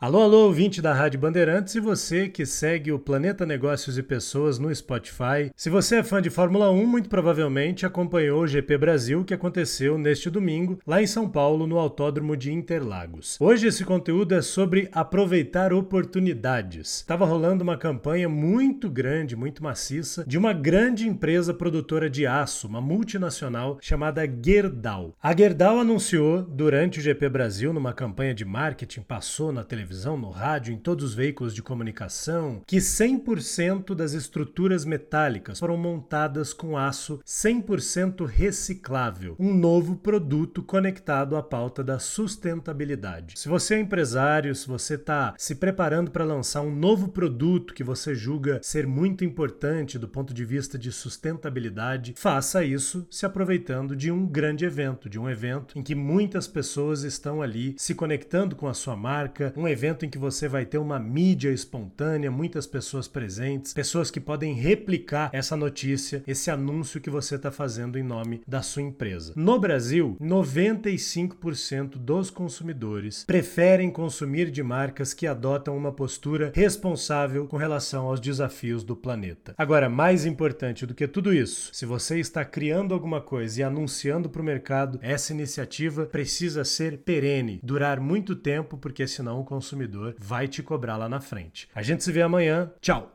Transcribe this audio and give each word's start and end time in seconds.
Alô, 0.00 0.22
alô, 0.22 0.44
ouvinte 0.44 0.80
da 0.80 0.94
Rádio 0.94 1.18
Bandeirantes 1.18 1.74
e 1.74 1.80
você 1.80 2.28
que 2.28 2.46
segue 2.46 2.92
o 2.92 3.00
Planeta 3.00 3.44
Negócios 3.44 3.98
e 3.98 4.02
Pessoas 4.02 4.56
no 4.56 4.72
Spotify. 4.72 5.50
Se 5.56 5.68
você 5.68 5.96
é 5.96 6.04
fã 6.04 6.22
de 6.22 6.30
Fórmula 6.30 6.70
1, 6.70 6.86
muito 6.86 7.08
provavelmente 7.08 7.84
acompanhou 7.84 8.42
o 8.42 8.46
GP 8.46 8.78
Brasil 8.78 9.24
que 9.24 9.34
aconteceu 9.34 9.98
neste 9.98 10.30
domingo, 10.30 10.78
lá 10.86 11.02
em 11.02 11.06
São 11.08 11.28
Paulo, 11.28 11.66
no 11.66 11.80
Autódromo 11.80 12.36
de 12.36 12.52
Interlagos. 12.52 13.36
Hoje 13.40 13.66
esse 13.66 13.84
conteúdo 13.84 14.36
é 14.36 14.40
sobre 14.40 14.88
aproveitar 14.92 15.72
oportunidades. 15.72 16.98
Estava 16.98 17.26
rolando 17.26 17.64
uma 17.64 17.76
campanha 17.76 18.28
muito 18.28 18.88
grande, 18.88 19.34
muito 19.34 19.64
maciça, 19.64 20.24
de 20.24 20.38
uma 20.38 20.52
grande 20.52 21.08
empresa 21.08 21.52
produtora 21.52 22.08
de 22.08 22.24
aço, 22.24 22.68
uma 22.68 22.80
multinacional 22.80 23.78
chamada 23.80 24.22
Gerdau. 24.24 25.16
A 25.20 25.36
Gerdau 25.36 25.80
anunciou 25.80 26.40
durante 26.40 27.00
o 27.00 27.02
GP 27.02 27.28
Brasil, 27.28 27.72
numa 27.72 27.92
campanha 27.92 28.32
de 28.32 28.44
marketing, 28.44 29.00
passou 29.00 29.50
na 29.50 29.64
televisão 29.64 29.87
televisão, 29.88 30.18
no 30.18 30.30
rádio, 30.30 30.74
em 30.74 30.76
todos 30.76 31.02
os 31.04 31.14
veículos 31.14 31.54
de 31.54 31.62
comunicação, 31.62 32.62
que 32.66 32.76
100% 32.76 33.94
das 33.94 34.12
estruturas 34.12 34.84
metálicas 34.84 35.58
foram 35.58 35.78
montadas 35.78 36.52
com 36.52 36.76
aço 36.76 37.20
100% 37.26 38.26
reciclável, 38.26 39.34
um 39.38 39.54
novo 39.54 39.96
produto 39.96 40.62
conectado 40.62 41.36
à 41.36 41.42
pauta 41.42 41.82
da 41.82 41.98
sustentabilidade. 41.98 43.38
Se 43.38 43.48
você 43.48 43.76
é 43.76 43.80
empresário, 43.80 44.54
se 44.54 44.68
você 44.68 44.94
está 44.94 45.34
se 45.38 45.54
preparando 45.54 46.10
para 46.10 46.24
lançar 46.24 46.60
um 46.60 46.74
novo 46.74 47.08
produto 47.08 47.72
que 47.72 47.82
você 47.82 48.14
julga 48.14 48.60
ser 48.62 48.86
muito 48.86 49.24
importante 49.24 49.98
do 49.98 50.08
ponto 50.08 50.34
de 50.34 50.44
vista 50.44 50.78
de 50.78 50.92
sustentabilidade, 50.92 52.12
faça 52.16 52.62
isso 52.62 53.06
se 53.10 53.24
aproveitando 53.24 53.96
de 53.96 54.10
um 54.10 54.26
grande 54.26 54.66
evento, 54.66 55.08
de 55.08 55.18
um 55.18 55.30
evento 55.30 55.78
em 55.78 55.82
que 55.82 55.94
muitas 55.94 56.46
pessoas 56.46 57.04
estão 57.04 57.40
ali 57.40 57.74
se 57.78 57.94
conectando 57.94 58.54
com 58.54 58.68
a 58.68 58.74
sua 58.74 58.96
marca, 58.96 59.52
um 59.56 59.66
evento 59.66 59.77
evento 59.78 60.04
em 60.04 60.10
que 60.10 60.18
você 60.18 60.48
vai 60.48 60.66
ter 60.66 60.78
uma 60.78 60.98
mídia 60.98 61.52
espontânea, 61.52 62.32
muitas 62.32 62.66
pessoas 62.66 63.06
presentes, 63.06 63.72
pessoas 63.72 64.10
que 64.10 64.18
podem 64.18 64.52
replicar 64.52 65.30
essa 65.32 65.56
notícia, 65.56 66.20
esse 66.26 66.50
anúncio 66.50 67.00
que 67.00 67.08
você 67.08 67.36
está 67.36 67.52
fazendo 67.52 67.96
em 67.96 68.02
nome 68.02 68.42
da 68.44 68.60
sua 68.60 68.82
empresa. 68.82 69.32
No 69.36 69.56
Brasil, 69.60 70.16
95% 70.20 71.96
dos 71.96 72.28
consumidores 72.28 73.22
preferem 73.24 73.88
consumir 73.88 74.50
de 74.50 74.64
marcas 74.64 75.14
que 75.14 75.28
adotam 75.28 75.76
uma 75.76 75.92
postura 75.92 76.50
responsável 76.52 77.46
com 77.46 77.56
relação 77.56 78.06
aos 78.06 78.18
desafios 78.18 78.82
do 78.82 78.96
planeta. 78.96 79.54
Agora, 79.56 79.88
mais 79.88 80.26
importante 80.26 80.86
do 80.86 80.94
que 80.94 81.06
tudo 81.06 81.32
isso, 81.32 81.70
se 81.72 81.86
você 81.86 82.18
está 82.18 82.44
criando 82.44 82.92
alguma 82.92 83.20
coisa 83.20 83.60
e 83.60 83.62
anunciando 83.62 84.28
para 84.28 84.42
o 84.42 84.44
mercado, 84.44 84.98
essa 85.00 85.32
iniciativa 85.32 86.04
precisa 86.06 86.64
ser 86.64 86.98
perene, 86.98 87.60
durar 87.62 88.00
muito 88.00 88.34
tempo, 88.34 88.76
porque 88.76 89.06
senão 89.06 89.38
o 89.38 89.44
consumidor 89.44 89.67
consumidor 89.68 90.14
vai 90.18 90.48
te 90.48 90.62
cobrar 90.62 90.96
lá 90.96 91.08
na 91.08 91.20
frente. 91.20 91.68
A 91.74 91.82
gente 91.82 92.02
se 92.02 92.10
vê 92.10 92.22
amanhã. 92.22 92.70
Tchau! 92.80 93.06